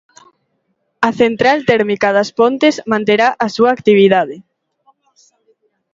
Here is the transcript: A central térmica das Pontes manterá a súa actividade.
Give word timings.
A 1.07 1.09
central 1.21 1.57
térmica 1.69 2.09
das 2.17 2.29
Pontes 2.39 2.75
manterá 2.91 3.27
a 3.45 3.47
súa 3.55 3.73
actividade. 3.77 4.35